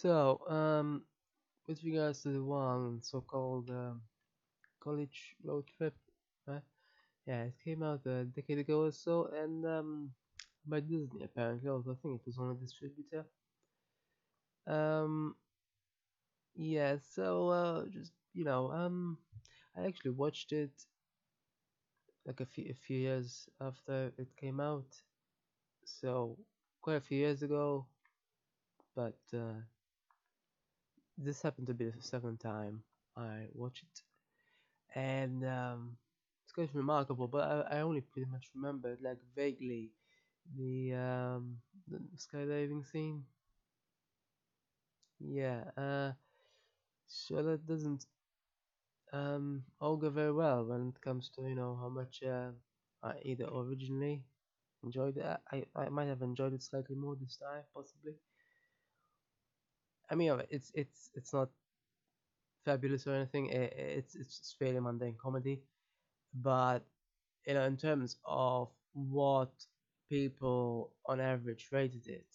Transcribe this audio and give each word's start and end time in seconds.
So, 0.00 0.40
um, 0.48 1.04
with 1.66 1.82
regards 1.84 2.22
to 2.22 2.30
the 2.30 2.44
one 2.44 3.02
so-called 3.02 3.70
um, 3.70 4.02
college 4.80 5.36
road 5.44 5.66
trip? 5.78 5.96
Yeah, 7.26 7.44
it 7.44 7.54
came 7.62 7.82
out 7.84 8.04
a 8.06 8.24
decade 8.24 8.58
ago 8.58 8.84
or 8.86 8.90
so, 8.92 9.26
and 9.26 9.64
um, 9.66 10.10
by 10.66 10.80
Disney 10.80 11.22
apparently. 11.24 11.68
Also, 11.68 11.92
I 11.92 11.96
think 11.96 12.20
it 12.20 12.26
was 12.26 12.38
on 12.38 12.50
a 12.50 12.54
distributor. 12.54 13.24
Um, 14.66 15.34
yeah. 16.54 16.96
So, 16.98 17.48
uh, 17.48 17.86
just 17.88 18.12
you 18.34 18.44
know, 18.44 18.70
um, 18.72 19.18
I 19.76 19.86
actually 19.86 20.12
watched 20.12 20.52
it 20.52 20.72
like 22.26 22.40
a 22.40 22.46
few 22.46 22.66
a 22.70 22.74
few 22.74 22.98
years 22.98 23.48
after 23.60 24.12
it 24.18 24.36
came 24.36 24.60
out, 24.60 24.86
so 25.84 26.38
quite 26.82 26.96
a 26.96 27.00
few 27.00 27.18
years 27.18 27.42
ago. 27.42 27.86
But 28.94 29.18
uh, 29.32 29.62
this 31.18 31.42
happened 31.42 31.66
to 31.68 31.74
be 31.74 31.86
the 31.86 32.02
second 32.02 32.40
time 32.40 32.82
I 33.16 33.48
watched 33.54 33.84
it, 33.84 34.02
and 34.98 35.44
um, 35.46 35.96
it's 36.44 36.52
quite 36.52 36.74
remarkable. 36.74 37.28
But 37.28 37.66
I, 37.72 37.78
I 37.78 37.80
only 37.80 38.00
pretty 38.02 38.30
much 38.30 38.46
remember 38.54 38.96
like 39.02 39.18
vaguely 39.36 39.90
the 40.56 40.94
um, 40.94 41.58
the 41.88 42.00
skydiving 42.16 42.86
scene. 42.86 43.24
Yeah, 45.20 45.70
uh, 45.76 46.12
so 47.08 47.42
that 47.42 47.66
doesn't 47.66 48.06
um 49.12 49.62
all 49.80 49.96
go 49.96 50.08
very 50.10 50.32
well 50.32 50.64
when 50.64 50.88
it 50.88 51.00
comes 51.00 51.28
to 51.30 51.42
you 51.42 51.54
know 51.54 51.76
how 51.80 51.88
much 51.88 52.22
uh, 52.22 52.50
I 53.02 53.12
either 53.22 53.44
originally 53.44 54.22
enjoyed 54.84 55.16
it. 55.18 55.26
I 55.52 55.64
I 55.76 55.88
might 55.90 56.06
have 56.08 56.22
enjoyed 56.22 56.54
it 56.54 56.62
slightly 56.62 56.96
more 56.96 57.16
this 57.16 57.36
time, 57.36 57.64
possibly. 57.74 58.14
I 60.10 60.14
mean, 60.14 60.42
it's 60.50 60.70
it's 60.74 61.10
it's 61.14 61.32
not 61.32 61.50
fabulous 62.64 63.06
or 63.06 63.14
anything. 63.14 63.50
I 63.50 63.70
it's 63.98 64.14
it's 64.14 64.54
fairly 64.58 64.80
mundane 64.80 65.16
comedy, 65.20 65.62
but 66.34 66.84
you 67.46 67.54
know, 67.54 67.64
in 67.64 67.76
terms 67.76 68.16
of 68.26 68.70
what 68.94 69.52
people 70.08 70.92
on 71.06 71.20
average 71.20 71.68
rated 71.72 72.06
it, 72.06 72.26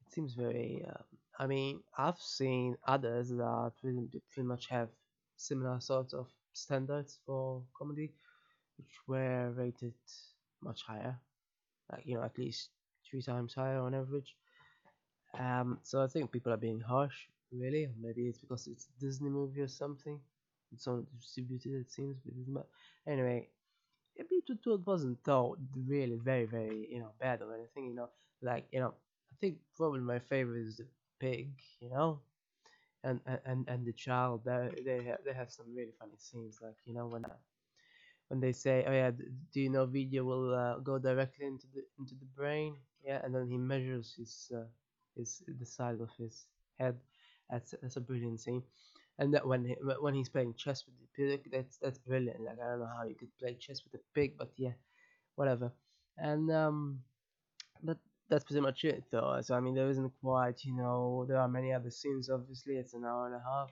it 0.00 0.12
seems 0.12 0.34
very. 0.34 0.84
Um, 0.88 1.04
I 1.38 1.46
mean, 1.46 1.80
I've 1.98 2.18
seen 2.20 2.76
others 2.86 3.30
that 3.30 3.72
pretty, 3.80 4.08
pretty 4.30 4.46
much 4.48 4.68
have 4.68 4.90
similar 5.36 5.80
sorts 5.80 6.12
of 6.14 6.28
standards 6.52 7.18
for 7.26 7.62
comedy, 7.78 8.12
which 8.78 8.94
were 9.08 9.52
rated 9.52 9.94
much 10.62 10.82
higher, 10.86 11.16
like 11.92 12.06
you 12.06 12.16
know, 12.16 12.24
at 12.24 12.38
least 12.38 12.70
three 13.08 13.22
times 13.22 13.54
higher 13.54 13.80
on 13.80 13.94
average. 13.94 14.36
Um, 15.38 15.78
so 15.82 16.02
I 16.02 16.06
think 16.06 16.32
people 16.32 16.52
are 16.52 16.56
being 16.56 16.80
harsh, 16.80 17.28
really. 17.52 17.88
Maybe 18.00 18.28
it's 18.28 18.38
because 18.38 18.66
it's 18.66 18.86
a 18.88 19.00
Disney 19.00 19.30
movie 19.30 19.60
or 19.60 19.68
something. 19.68 20.20
It's 20.72 20.86
only 20.86 21.06
distributed, 21.18 21.72
it 21.74 21.90
seems. 21.90 22.16
But 22.48 22.66
anyway, 23.06 23.48
maybe 24.16 24.36
it, 24.36 24.44
it 24.66 24.86
wasn't 24.86 25.18
though 25.24 25.56
really 25.88 26.16
very 26.18 26.46
very 26.46 26.88
you 26.90 27.00
know 27.00 27.12
bad 27.20 27.42
or 27.42 27.54
anything. 27.54 27.86
You 27.88 27.94
know, 27.94 28.10
like 28.42 28.66
you 28.72 28.80
know, 28.80 28.94
I 29.32 29.36
think 29.40 29.58
probably 29.76 30.00
my 30.00 30.18
favorite 30.20 30.66
is 30.66 30.78
the 30.78 30.86
pig. 31.20 31.50
You 31.80 31.90
know, 31.90 32.20
and 33.04 33.20
and 33.46 33.68
and 33.68 33.86
the 33.86 33.92
child. 33.94 34.42
They 34.44 34.82
they 34.84 35.02
have 35.04 35.20
they 35.24 35.34
have 35.34 35.50
some 35.52 35.66
really 35.74 35.94
funny 35.98 36.18
scenes. 36.18 36.58
Like 36.62 36.76
you 36.86 36.94
know 36.94 37.06
when 37.08 37.24
when 38.28 38.40
they 38.40 38.52
say, 38.52 38.84
"Oh 38.86 38.92
yeah, 38.92 39.10
do 39.10 39.60
you 39.60 39.68
know 39.70 39.86
video 39.86 40.24
will 40.24 40.54
uh, 40.54 40.78
go 40.78 40.98
directly 40.98 41.46
into 41.46 41.66
the 41.74 41.82
into 41.98 42.14
the 42.14 42.26
brain?" 42.36 42.76
Yeah, 43.04 43.20
and 43.24 43.34
then 43.34 43.48
he 43.48 43.56
measures 43.58 44.14
his 44.16 44.50
uh, 44.54 44.64
his 45.16 45.42
the 45.46 45.66
side 45.66 46.00
of 46.00 46.10
his 46.18 46.46
head. 46.78 46.96
That's 47.50 47.74
that's 47.82 47.96
a 47.96 48.00
brilliant 48.00 48.40
scene. 48.40 48.62
And 49.18 49.34
that 49.34 49.46
when 49.46 49.64
he, 49.66 49.76
when 50.00 50.14
he's 50.14 50.30
playing 50.30 50.54
chess 50.54 50.84
with 50.86 50.94
the 50.98 51.08
pig, 51.16 51.50
that's 51.52 51.78
that's 51.78 51.98
brilliant. 51.98 52.40
Like 52.42 52.58
I 52.60 52.70
don't 52.70 52.80
know 52.80 52.90
how 52.96 53.04
you 53.04 53.14
could 53.14 53.36
play 53.38 53.54
chess 53.54 53.82
with 53.84 54.00
a 54.00 54.04
pig, 54.14 54.36
but 54.38 54.50
yeah, 54.56 54.72
whatever. 55.36 55.72
And 56.18 56.50
um, 56.52 57.00
but 57.82 57.98
that's 58.28 58.44
pretty 58.44 58.60
much 58.60 58.84
it 58.84 59.04
though. 59.10 59.40
So 59.42 59.54
I 59.54 59.60
mean, 59.60 59.74
there 59.74 59.90
isn't 59.90 60.12
quite, 60.22 60.64
you 60.64 60.74
know, 60.76 61.26
there 61.28 61.38
are 61.38 61.48
many 61.48 61.72
other 61.72 61.90
scenes. 61.90 62.30
Obviously, 62.30 62.76
it's 62.76 62.94
an 62.94 63.04
hour 63.04 63.26
and 63.26 63.34
a 63.36 63.42
half, 63.44 63.70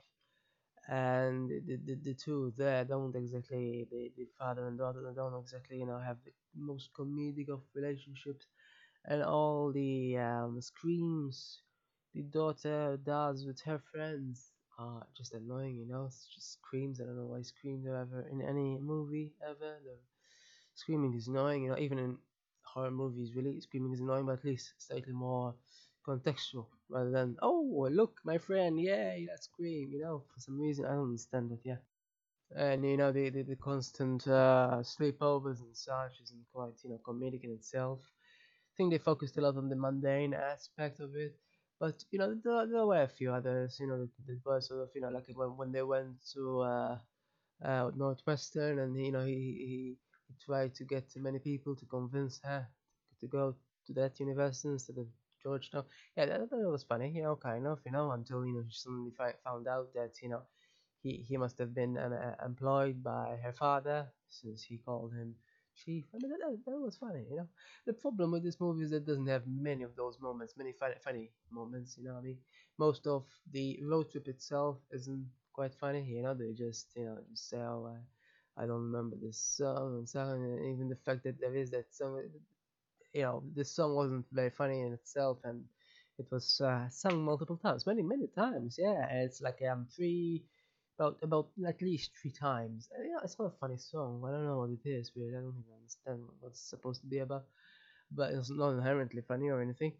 and 0.88 1.50
the 1.50 1.76
the, 1.86 1.94
the 2.02 2.14
two 2.14 2.52
there 2.56 2.84
don't 2.84 3.14
exactly 3.14 3.86
the, 3.90 4.10
the 4.16 4.26
father 4.38 4.66
and 4.68 4.78
daughter 4.78 5.12
don't 5.14 5.38
exactly 5.40 5.78
you 5.78 5.86
know 5.86 5.98
have 5.98 6.16
the 6.24 6.32
most 6.54 6.90
comedic 6.98 7.48
of 7.50 7.60
relationships 7.74 8.46
and 9.08 9.22
all 9.24 9.72
the 9.72 10.18
um, 10.18 10.60
screams 10.60 11.62
the 12.14 12.22
daughter 12.22 12.98
does 13.04 13.46
with 13.46 13.60
her 13.62 13.80
friends 13.92 14.52
are 14.78 15.06
just 15.16 15.34
annoying 15.34 15.76
you 15.76 15.86
know? 15.86 16.06
It's 16.06 16.26
just 16.34 16.52
screams 16.54 17.00
i 17.00 17.04
don't 17.04 17.16
know 17.16 17.26
why 17.32 17.42
screams 17.42 17.86
are 17.86 17.96
ever 17.96 18.26
in 18.30 18.42
any 18.42 18.78
movie 18.80 19.32
ever. 19.42 19.78
The 19.84 19.96
screaming 20.74 21.14
is 21.14 21.28
annoying 21.28 21.64
you 21.64 21.70
know 21.70 21.78
even 21.78 21.98
in 21.98 22.18
horror 22.64 22.90
movies 22.90 23.34
really 23.34 23.60
screaming 23.60 23.92
is 23.92 24.00
annoying 24.00 24.26
but 24.26 24.38
at 24.38 24.44
least 24.44 24.74
slightly 24.78 25.12
more 25.12 25.54
contextual 26.06 26.66
rather 26.88 27.10
than 27.10 27.36
oh 27.42 27.88
look 27.90 28.20
my 28.24 28.38
friend 28.38 28.80
yeah 28.80 29.14
let's 29.28 29.44
scream 29.46 29.90
you 29.92 30.00
know? 30.00 30.24
For 30.34 30.40
some 30.40 30.60
reason 30.60 30.86
i 30.86 30.90
don't 30.90 31.04
understand 31.10 31.50
that 31.50 31.60
yeah. 31.64 31.78
And 32.56 32.84
you 32.84 32.96
know 32.98 33.12
the 33.12 33.30
the, 33.30 33.42
the 33.42 33.56
constant 33.56 34.26
uh, 34.28 34.78
sleepovers 34.82 35.60
and 35.60 35.76
such 35.76 36.20
isn't 36.22 36.46
quite 36.52 36.76
you 36.84 36.90
know 36.90 37.00
comedic 37.06 37.44
in 37.44 37.52
itself 37.52 38.00
think 38.78 38.92
they 38.92 38.98
focused 38.98 39.38
a 39.38 39.42
lot 39.42 39.58
on 39.58 39.68
the 39.70 39.76
mundane 39.76 40.34
aspect 40.34 41.00
of 41.00 41.16
it 41.16 41.36
but 41.80 42.04
you 42.12 42.20
know 42.20 42.34
there, 42.44 42.66
there 42.68 42.86
were 42.86 43.02
a 43.02 43.08
few 43.08 43.32
others 43.32 43.78
you 43.80 43.88
know 43.88 44.08
that, 44.26 44.40
were 44.46 44.60
sort 44.62 44.82
of 44.82 44.90
you 44.96 45.02
know 45.02 45.10
like 45.10 45.26
when, 45.34 45.56
when 45.58 45.72
they 45.72 45.82
went 45.84 46.16
to 46.34 46.60
uh, 46.62 46.98
uh, 47.64 47.90
Northwestern, 47.96 48.78
and 48.80 48.96
you 48.96 49.12
know 49.12 49.24
he, 49.26 49.34
he 49.34 49.96
he 50.28 50.34
tried 50.44 50.74
to 50.76 50.84
get 50.84 51.10
many 51.16 51.38
people 51.40 51.76
to 51.76 51.86
convince 51.86 52.40
her 52.44 52.68
to 53.20 53.28
go 53.28 53.56
to 53.86 53.92
that 53.94 54.20
university 54.20 54.68
instead 54.68 54.98
of 54.98 55.08
Georgetown. 55.42 55.84
Yeah, 56.16 56.26
that, 56.26 56.50
that 56.50 56.70
was 56.70 56.84
funny, 56.84 57.10
you 57.10 57.22
know, 57.22 57.36
kind 57.36 57.66
of, 57.66 57.80
you 57.86 57.92
know, 57.92 58.10
until 58.12 58.46
you 58.46 58.54
know 58.54 58.64
she 58.68 58.78
suddenly 58.78 59.12
found 59.44 59.66
out 59.68 59.92
that 59.94 60.12
you 60.22 60.28
know 60.28 60.42
he 61.02 61.24
he 61.28 61.36
must 61.36 61.58
have 61.58 61.74
been 61.74 61.96
uh, 61.98 62.36
employed 62.44 63.02
by 63.02 63.36
her 63.42 63.52
father 63.52 64.12
since 64.28 64.62
he 64.64 64.78
called 64.78 65.12
him 65.14 65.36
chief. 65.84 66.04
I 66.14 66.18
mean, 66.18 66.30
that, 66.32 66.58
that, 66.66 66.78
was 66.80 66.96
funny, 66.96 67.24
you 67.30 67.36
know. 67.36 67.48
The 67.86 67.92
problem 67.94 68.32
with 68.32 68.42
this 68.44 68.60
movie 68.60 68.84
is 68.84 68.90
that 68.90 68.98
it 68.98 69.06
doesn't 69.06 69.26
have 69.28 69.44
many 69.46 69.84
of 69.84 69.94
those 69.96 70.18
moments, 70.20 70.54
many 70.56 70.72
funny, 70.72 70.94
funny 71.04 71.30
moments, 71.50 71.96
you 71.98 72.04
know. 72.04 72.14
what 72.14 72.20
I 72.20 72.22
mean, 72.22 72.38
most 72.78 73.06
of 73.06 73.24
the 73.52 73.78
road 73.84 74.10
trip 74.10 74.28
itself 74.28 74.78
isn't 74.92 75.26
quite 75.52 75.74
funny, 75.74 76.04
you 76.04 76.22
know. 76.22 76.34
They 76.34 76.52
just, 76.52 76.92
you 76.96 77.04
know, 77.04 77.18
just 77.30 77.48
say, 77.50 77.58
"Oh, 77.58 77.86
I, 77.94 78.62
I 78.62 78.66
don't 78.66 78.82
remember 78.90 79.16
this 79.16 79.38
song," 79.40 79.96
and 79.98 80.08
so 80.08 80.20
on. 80.20 80.40
And 80.42 80.64
even 80.74 80.88
the 80.88 80.96
fact 80.96 81.24
that 81.24 81.40
there 81.40 81.54
is 81.56 81.70
that 81.70 81.94
song, 81.94 82.22
you 83.12 83.22
know, 83.22 83.42
this 83.54 83.70
song 83.72 83.94
wasn't 83.94 84.26
very 84.32 84.50
funny 84.50 84.80
in 84.82 84.92
itself, 84.92 85.38
and 85.44 85.64
it 86.18 86.26
was 86.30 86.60
uh, 86.60 86.88
sung 86.90 87.24
multiple 87.24 87.56
times, 87.56 87.86
many, 87.86 88.02
many 88.02 88.26
times. 88.28 88.76
Yeah, 88.78 89.06
it's 89.10 89.40
like 89.40 89.60
um 89.70 89.86
three 89.94 90.44
about 90.98 91.18
about 91.22 91.48
at 91.66 91.80
least 91.82 92.10
three 92.20 92.32
times. 92.32 92.88
Uh, 92.98 93.02
Yeah, 93.02 93.20
it's 93.24 93.38
not 93.38 93.52
a 93.54 93.58
funny 93.60 93.78
song. 93.78 94.22
I 94.26 94.32
don't 94.32 94.46
know 94.46 94.58
what 94.58 94.70
it 94.70 94.84
is 94.88 95.12
really. 95.16 95.36
I 95.36 95.40
don't 95.40 95.58
even 95.58 95.74
understand 95.80 96.20
what 96.40 96.50
it's 96.50 96.60
supposed 96.70 97.00
to 97.02 97.06
be 97.08 97.18
about. 97.18 97.46
But 98.10 98.32
it's 98.34 98.50
not 98.50 98.70
inherently 98.70 99.22
funny 99.22 99.48
or 99.48 99.60
anything. 99.62 99.92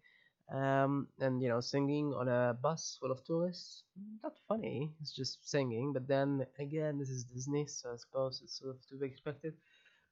Um, 0.51 1.07
and 1.19 1.41
you 1.41 1.49
know, 1.49 1.61
singing 1.61 2.13
on 2.13 2.27
a 2.27 2.53
bus 2.61 2.97
full 2.99 3.11
of 3.11 3.23
tourists, 3.23 3.83
not 4.23 4.33
funny. 4.47 4.93
It's 5.01 5.13
just 5.15 5.47
singing. 5.47 5.93
But 5.93 6.07
then 6.07 6.45
again, 6.59 6.97
this 6.99 7.09
is 7.09 7.23
Disney, 7.23 7.67
so 7.67 7.93
I 7.93 7.97
suppose 7.97 8.41
it's 8.43 8.59
sort 8.59 8.75
of 8.75 8.85
to 8.89 8.95
be 8.97 9.07
expected. 9.07 9.53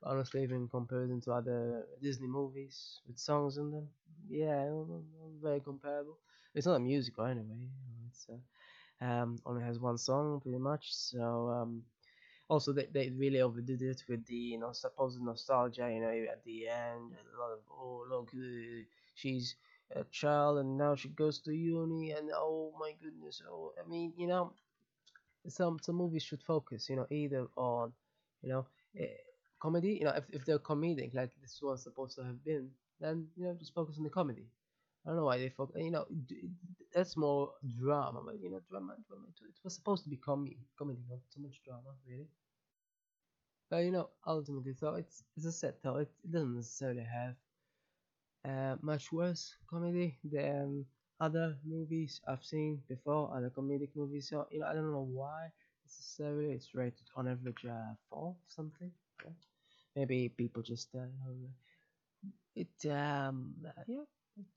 But 0.01 0.11
honestly, 0.11 0.43
even 0.43 0.67
comparison 0.69 1.21
to 1.21 1.33
other 1.33 1.87
Disney 2.01 2.27
movies 2.27 3.01
with 3.07 3.17
songs 3.19 3.57
in 3.57 3.71
them, 3.71 3.89
yeah, 4.29 4.69
very 5.41 5.59
comparable. 5.61 6.17
It's 6.55 6.67
not 6.67 6.75
a 6.75 6.79
musical 6.79 7.25
anyway. 7.25 7.67
It's 8.09 8.27
uh, 8.29 8.37
um, 9.01 9.37
only 9.45 9.63
has 9.63 9.79
one 9.79 9.97
song 9.97 10.39
pretty 10.41 10.57
much. 10.59 10.93
So 10.93 11.49
um, 11.49 11.83
also 12.49 12.73
they, 12.73 12.87
they 12.93 13.09
really 13.11 13.41
overdid 13.41 13.81
it 13.81 14.03
with 14.09 14.25
the 14.27 14.35
you 14.35 14.59
know 14.59 14.71
supposed 14.73 15.21
nostalgia. 15.21 15.89
You 15.91 16.01
know 16.01 16.25
at 16.31 16.43
the 16.43 16.67
end, 16.69 17.13
a 17.13 17.39
lot 17.39 17.51
of 17.53 17.59
oh 17.71 18.05
look, 18.09 18.29
uh, 18.35 18.83
she's 19.15 19.55
a 19.95 20.03
child 20.05 20.59
and 20.59 20.77
now 20.77 20.95
she 20.95 21.09
goes 21.09 21.39
to 21.41 21.53
uni 21.53 22.11
and 22.11 22.29
oh 22.33 22.73
my 22.79 22.93
goodness. 23.01 23.41
Oh, 23.49 23.73
I 23.83 23.87
mean 23.89 24.13
you 24.17 24.27
know 24.27 24.53
some 25.47 25.79
some 25.81 25.95
movies 25.95 26.23
should 26.23 26.41
focus 26.41 26.89
you 26.89 26.95
know 26.95 27.07
either 27.09 27.47
on 27.55 27.91
you 28.41 28.49
know 28.49 28.65
eh, 28.97 29.07
comedy. 29.61 29.97
You 29.99 30.05
know 30.05 30.11
if 30.15 30.25
if 30.31 30.45
they're 30.45 30.59
comedic 30.59 31.13
like 31.13 31.31
this 31.41 31.59
one's 31.61 31.83
supposed 31.83 32.15
to 32.17 32.23
have 32.23 32.43
been, 32.43 32.69
then 32.99 33.27
you 33.35 33.45
know 33.45 33.53
just 33.59 33.73
focus 33.73 33.97
on 33.97 34.03
the 34.03 34.09
comedy. 34.09 34.47
I 35.05 35.09
don't 35.09 35.17
know 35.17 35.25
why 35.25 35.37
they 35.37 35.49
focus. 35.49 35.75
You 35.81 35.91
know, 35.91 36.05
that's 36.97 37.17
more 37.17 37.53
drama, 37.79 38.21
but 38.25 38.41
you 38.41 38.51
know, 38.51 38.61
drama, 38.69 38.95
drama. 39.07 39.27
It 39.29 39.55
was 39.63 39.75
supposed 39.75 40.03
to 40.05 40.09
be 40.09 40.17
comedy, 40.17 40.57
comedy, 40.77 41.01
not 41.09 41.19
so 41.29 41.41
much 41.41 41.61
drama, 41.65 41.95
really. 42.07 42.29
But 43.69 43.85
you 43.85 43.91
know, 43.91 44.09
ultimately, 44.25 44.73
so 44.73 44.95
it's 44.95 45.23
as 45.37 45.47
I 45.47 45.51
said, 45.51 45.75
though 45.81 45.97
it, 45.97 46.11
it 46.23 46.31
doesn't 46.31 46.55
necessarily 46.55 47.03
have 47.03 47.37
uh, 48.45 48.75
much 48.81 49.11
worse 49.11 49.55
comedy 49.69 50.17
than 50.23 50.85
other 51.19 51.57
movies 51.65 52.21
I've 52.27 52.43
seen 52.43 52.81
before, 52.87 53.33
other 53.35 53.49
comedic 53.49 53.89
movies. 53.95 54.29
So 54.29 54.47
you 54.51 54.59
know, 54.59 54.67
I 54.67 54.73
don't 54.73 54.91
know 54.91 55.09
why 55.11 55.49
necessarily 55.85 56.53
it's 56.53 56.73
rated 56.75 57.07
on 57.15 57.27
average 57.27 57.65
uh, 57.65 57.93
four 58.09 58.35
something. 58.47 58.91
Yeah. 59.23 59.31
Maybe 59.95 60.29
people 60.29 60.63
just 60.63 60.89
uh, 60.95 60.99
you 61.01 61.19
know, 61.41 61.49
it 62.55 62.89
um 62.91 63.55
uh, 63.65 63.83
yeah 63.87 64.03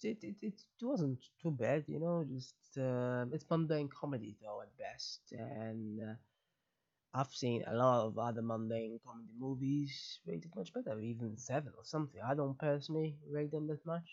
it, 0.03 0.19
it, 0.23 0.37
it, 0.43 0.55
wasn't 0.82 1.19
too 1.43 1.50
bad 1.50 1.85
you 1.87 1.99
know 2.00 2.25
just 2.32 2.55
uh, 2.79 3.25
it's 3.32 3.47
mundane 3.50 3.88
comedy 3.88 4.37
though 4.43 4.61
at 4.62 4.77
best 4.79 5.21
and 5.32 6.00
uh, 6.00 6.15
I've 7.15 7.32
seen 7.35 7.65
a 7.67 7.75
lot 7.75 8.06
of 8.06 8.19
other 8.19 8.43
mundane 8.43 8.99
comedy 9.06 9.32
movies 9.38 10.21
rated 10.27 10.55
much 10.56 10.73
better 10.73 10.99
even 11.00 11.37
seven 11.37 11.73
or 11.77 11.85
something. 11.85 12.21
I 12.21 12.35
don't 12.35 12.59
personally 12.59 13.17
rate 13.31 13.50
them 13.53 13.67
that 13.69 13.85
much 13.87 14.09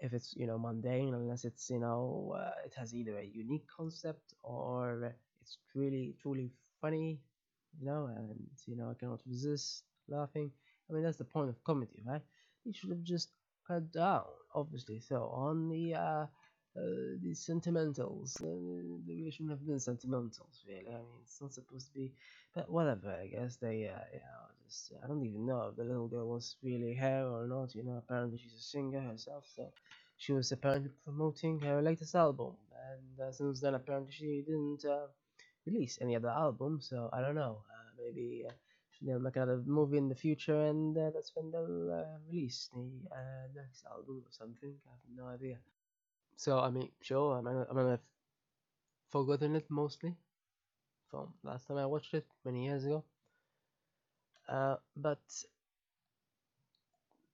if 0.00 0.12
it's 0.12 0.34
you 0.36 0.46
know 0.46 0.58
mundane 0.58 1.14
unless 1.14 1.44
it's 1.44 1.70
you 1.70 1.78
know 1.78 2.34
uh, 2.38 2.52
it 2.64 2.74
has 2.76 2.94
either 2.94 3.16
a 3.18 3.24
unique 3.24 3.66
concept 3.74 4.34
or 4.42 5.14
it's 5.40 5.58
really 5.74 6.14
truly 6.20 6.50
funny 6.80 7.18
you 7.78 7.86
know 7.86 8.06
and 8.06 8.36
you 8.66 8.76
know 8.76 8.90
I 8.90 8.94
cannot 8.94 9.20
resist 9.26 9.84
laughing. 10.08 10.50
I 10.88 10.92
mean 10.92 11.02
that's 11.02 11.16
the 11.18 11.24
point 11.24 11.48
of 11.50 11.62
comedy 11.64 12.02
right? 12.06 12.22
They 12.64 12.72
should 12.72 12.90
have 12.90 13.02
just 13.02 13.30
cut 13.66 13.92
down 13.92 14.24
obviously 14.54 15.00
so 15.00 15.30
on 15.34 15.68
the 15.68 15.94
uh, 15.94 16.26
uh 16.76 17.16
the 17.22 17.34
sentimentals 17.34 18.40
uh, 18.42 18.46
they 19.06 19.30
shouldn't 19.30 19.50
have 19.50 19.66
been 19.66 19.78
sentimentals 19.78 20.64
really 20.68 20.88
I 20.88 20.98
mean 20.98 21.20
it's 21.22 21.40
not 21.40 21.54
supposed 21.54 21.88
to 21.88 21.94
be 21.94 22.12
but 22.54 22.70
whatever 22.70 23.10
I 23.22 23.26
guess 23.26 23.56
they 23.56 23.88
uh, 23.88 24.04
you 24.12 24.20
know 24.20 24.42
just 24.64 24.92
I 25.02 25.06
don't 25.06 25.24
even 25.24 25.46
know 25.46 25.68
if 25.70 25.76
the 25.76 25.84
little 25.84 26.08
girl 26.08 26.28
was 26.28 26.56
really 26.62 26.94
her 26.94 27.26
or 27.26 27.46
not 27.46 27.74
you 27.74 27.84
know 27.84 27.96
apparently 27.98 28.38
she's 28.38 28.54
a 28.54 28.62
singer 28.62 29.00
herself 29.00 29.44
so 29.54 29.72
she 30.16 30.32
was 30.32 30.50
apparently 30.52 30.90
promoting 31.04 31.60
her 31.60 31.82
latest 31.82 32.14
album, 32.14 32.56
and 32.90 33.20
uh, 33.20 33.32
since 33.32 33.60
then 33.60 33.74
apparently 33.74 34.12
she 34.12 34.42
didn't 34.46 34.84
uh, 34.84 35.06
release 35.66 35.98
any 36.00 36.16
other 36.16 36.28
album. 36.30 36.80
So 36.80 37.10
I 37.12 37.20
don't 37.20 37.34
know. 37.34 37.62
Uh, 37.70 37.90
maybe 38.02 38.44
uh, 38.48 38.52
they'll 39.02 39.18
make 39.20 39.36
another 39.36 39.62
movie 39.66 39.98
in 39.98 40.08
the 40.08 40.14
future, 40.14 40.66
and 40.66 40.96
uh, 40.96 41.10
that's 41.10 41.34
when 41.34 41.50
they'll 41.50 41.90
uh, 41.92 42.18
release 42.28 42.68
the 42.74 42.86
uh, 43.12 43.46
next 43.54 43.84
album 43.86 44.22
or 44.26 44.32
something. 44.32 44.74
I 44.86 44.90
have 44.92 45.16
no 45.16 45.26
idea. 45.26 45.58
So 46.36 46.58
I 46.60 46.70
mean, 46.70 46.90
sure, 47.00 47.36
I 47.38 47.40
mean, 47.42 47.66
I've 47.88 48.00
forgotten 49.10 49.56
it 49.56 49.68
mostly 49.70 50.16
from 51.10 51.34
last 51.42 51.66
time 51.66 51.78
I 51.78 51.86
watched 51.86 52.14
it 52.14 52.26
many 52.44 52.64
years 52.66 52.84
ago. 52.84 53.04
Uh, 54.48 54.76
but 54.96 55.20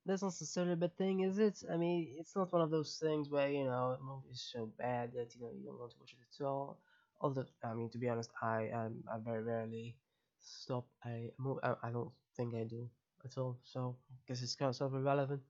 that's 0.04 0.22
not 0.22 0.28
necessarily 0.28 0.72
a 0.72 0.76
bad 0.76 0.96
thing, 0.96 1.20
is 1.20 1.38
it? 1.38 1.62
I 1.70 1.76
mean, 1.76 2.14
it's 2.18 2.36
not 2.36 2.52
one 2.52 2.62
of 2.62 2.70
those 2.70 2.98
things 2.98 3.30
where 3.30 3.50
you 3.50 3.64
know 3.64 3.96
a 3.98 4.02
movie 4.02 4.30
is 4.32 4.42
so 4.52 4.66
bad 4.78 5.12
that 5.14 5.34
you 5.34 5.42
know 5.42 5.50
you 5.52 5.64
don't 5.64 5.78
want 5.78 5.92
to 5.92 5.98
watch 6.00 6.14
it 6.14 6.42
at 6.42 6.44
all. 6.46 6.78
Although, 7.20 7.46
I 7.64 7.74
mean, 7.74 7.88
to 7.90 7.98
be 7.98 8.08
honest, 8.08 8.30
I 8.42 8.70
um, 8.70 9.04
I 9.12 9.18
very 9.18 9.42
rarely 9.42 9.96
stop 10.42 10.86
a 11.06 11.32
movie. 11.38 11.60
I, 11.62 11.74
I 11.84 11.90
don't 11.92 12.12
think 12.36 12.54
I 12.54 12.64
do 12.64 12.88
at 13.24 13.38
all. 13.38 13.58
So 13.64 13.96
I 14.10 14.14
guess 14.28 14.42
it's 14.42 14.56
kind 14.56 14.70
of 14.70 14.76
sort 14.76 14.92
of 14.94 15.00
irrelevant. 15.00 15.42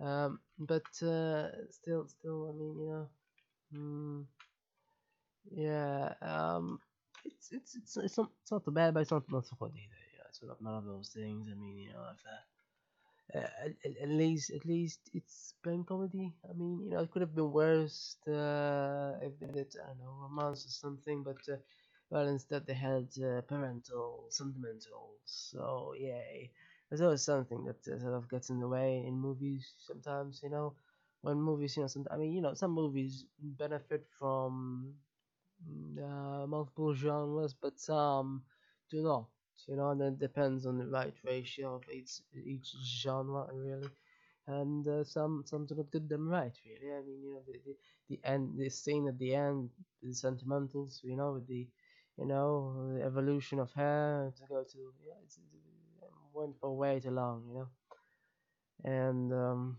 Um, 0.00 0.40
but 0.58 0.88
uh, 1.02 1.48
still, 1.70 2.08
still, 2.08 2.48
I 2.50 2.52
mean, 2.58 2.78
you 2.80 2.88
know, 2.90 3.08
mm, 3.74 4.26
yeah. 5.50 6.14
Um, 6.22 6.80
it's 7.24 7.52
it's 7.52 7.76
it's 7.76 7.96
it's 7.96 8.18
not 8.18 8.30
it's 8.42 8.50
not 8.52 8.64
too 8.64 8.70
bad, 8.70 8.94
but 8.94 9.00
it's 9.00 9.10
not 9.10 9.24
not 9.30 9.46
so 9.46 9.56
good 9.58 9.72
either. 9.74 10.00
You 10.12 10.18
know, 10.18 10.24
it's 10.28 10.42
not 10.42 10.62
none 10.62 10.76
of 10.78 10.84
those 10.84 11.10
things. 11.14 11.48
I 11.50 11.54
mean, 11.54 11.78
you 11.78 11.92
know, 11.92 12.04
if 12.12 12.22
uh, 12.26 13.38
at, 13.64 13.72
at 13.84 13.96
at 14.02 14.08
least 14.08 14.50
at 14.50 14.64
least 14.64 15.00
it's 15.14 15.54
plain 15.62 15.84
comedy. 15.84 16.32
I 16.48 16.52
mean, 16.54 16.80
you 16.84 16.90
know, 16.90 17.00
it 17.00 17.10
could 17.10 17.22
have 17.22 17.34
been 17.34 17.52
worse 17.52 18.16
uh, 18.28 19.18
if 19.22 19.38
they 19.40 19.46
did 19.46 19.74
I 19.82 19.88
don't 19.88 19.98
know 20.00 20.16
romance 20.22 20.66
or 20.66 20.70
something, 20.70 21.22
but 21.22 21.40
uh, 21.52 21.56
well, 22.12 22.28
instead 22.28 22.66
they 22.66 22.74
had 22.74 23.08
uh, 23.24 23.42
parental 23.42 24.26
sentimentals. 24.30 25.24
So 25.26 25.94
yeah, 25.98 26.22
there's 26.88 27.00
always 27.02 27.22
something 27.22 27.64
that 27.66 27.80
uh, 27.88 27.98
sort 28.00 28.14
of 28.14 28.30
gets 28.30 28.50
in 28.50 28.60
the 28.60 28.68
way 28.68 29.04
in 29.06 29.14
movies 29.18 29.74
sometimes. 29.78 30.40
You 30.44 30.50
know, 30.50 30.74
when 31.22 31.40
movies, 31.40 31.76
you 31.76 31.82
know, 31.84 31.88
some, 31.88 32.06
I 32.10 32.16
mean, 32.18 32.32
you 32.34 32.42
know, 32.42 32.54
some 32.54 32.72
movies 32.72 33.26
benefit 33.40 34.06
from 34.18 34.94
mm, 35.68 35.98
uh, 35.98 36.46
multiple 36.46 36.94
genres, 36.94 37.54
but 37.54 37.78
some 37.80 38.42
do 38.90 39.02
not. 39.02 39.26
You 39.68 39.76
know, 39.76 39.90
and 39.90 40.02
it 40.02 40.18
depends 40.18 40.66
on 40.66 40.78
the 40.78 40.86
right 40.86 41.14
ratio 41.24 41.76
of 41.76 41.84
each 41.92 42.20
each 42.44 42.74
genre, 43.02 43.46
really. 43.54 43.88
And 44.46 44.86
uh, 44.88 45.04
some 45.04 45.44
some 45.46 45.66
do 45.66 45.76
not 45.76 45.92
get 45.92 46.08
them 46.08 46.28
right, 46.28 46.56
really. 46.66 46.94
I 46.94 47.02
mean, 47.02 47.22
you 47.24 47.34
know, 47.34 47.42
the, 47.46 47.60
the 47.66 47.76
the 48.08 48.20
end, 48.24 48.58
the 48.58 48.70
scene 48.70 49.08
at 49.08 49.18
the 49.18 49.34
end, 49.34 49.70
the 50.02 50.12
sentimentals, 50.14 51.00
you 51.04 51.16
know, 51.16 51.32
with 51.34 51.46
the 51.48 51.66
you 52.18 52.26
know 52.26 52.94
the 52.96 53.02
evolution 53.04 53.58
of 53.58 53.72
hair 53.72 54.32
to 54.36 54.42
go 54.48 54.62
to 54.64 54.78
yeah, 55.06 55.14
it's, 55.24 55.38
it 55.38 56.10
went 56.32 56.58
for 56.60 56.76
way 56.76 57.00
too 57.00 57.10
long, 57.10 57.44
you 57.48 57.54
know. 57.54 57.68
And 58.84 59.32
um, 59.32 59.78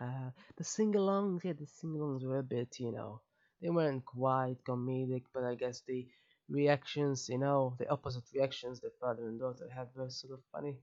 uh, 0.00 0.30
the 0.56 0.64
sing-alongs, 0.64 1.44
yeah, 1.44 1.52
the 1.52 1.66
sing-alongs 1.66 2.24
were 2.24 2.38
a 2.38 2.42
bit, 2.42 2.78
you 2.80 2.90
know, 2.92 3.20
they 3.60 3.70
weren't 3.70 4.04
quite 4.04 4.56
comedic, 4.66 5.24
but 5.32 5.44
I 5.44 5.54
guess 5.54 5.82
the 5.86 6.06
reactions, 6.48 7.28
you 7.28 7.38
know, 7.38 7.74
the 7.78 7.88
opposite 7.90 8.24
reactions 8.34 8.80
the 8.80 8.90
father 9.00 9.28
and 9.28 9.38
daughter 9.38 9.68
had 9.74 9.88
were 9.94 10.10
sort 10.10 10.32
of 10.34 10.40
funny, 10.52 10.76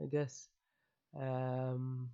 I 0.00 0.06
guess. 0.06 0.48
Um, 1.18 2.10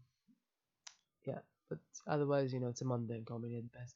yeah, 1.25 1.39
but 1.69 1.79
otherwise, 2.07 2.53
you 2.53 2.61
know, 2.61 2.69
it's 2.69 2.83
a 2.83 2.85
mundane 2.85 3.25
comedy 3.25 3.57
at 3.57 3.73
best. 3.73 3.89